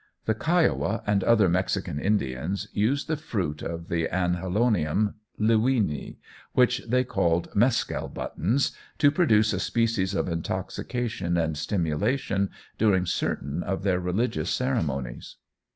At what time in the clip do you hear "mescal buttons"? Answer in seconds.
7.53-8.71